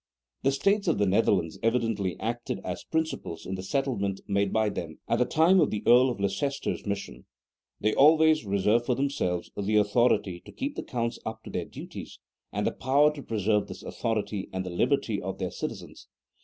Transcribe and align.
The 0.41 0.51
States 0.51 0.87
of 0.87 0.97
the 0.97 1.05
Netherlands 1.05 1.59
evidently 1.61 2.19
acted 2.19 2.59
as 2.63 2.83
principals 2.83 3.45
in 3.45 3.53
the 3.53 3.61
settlement 3.61 4.19
made 4.27 4.51
by 4.51 4.69
them 4.69 4.97
at 5.07 5.19
the 5.19 5.25
time 5.25 5.59
of 5.59 5.69
the 5.69 5.83
Earl 5.85 6.09
of 6.09 6.19
Leicester's 6.19 6.87
mission: 6.87 7.27
they 7.79 7.93
always 7.93 8.43
reserved 8.43 8.87
for 8.87 8.95
themselves 8.95 9.51
the 9.55 9.75
authority 9.75 10.41
to 10.43 10.51
keep 10.51 10.75
the 10.75 10.81
counts 10.81 11.19
up 11.23 11.43
to 11.43 11.51
their 11.51 11.65
duties, 11.65 12.17
and 12.51 12.65
the 12.65 12.71
power 12.71 13.13
to 13.13 13.21
preserve 13.21 13.67
this 13.67 13.83
authority 13.83 14.49
and 14.51 14.65
the 14.65 14.71
liberty 14.71 15.21
of 15.21 15.37
the 15.37 15.51
citizens. 15.51 16.07